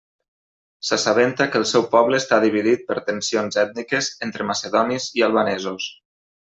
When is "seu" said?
1.73-1.85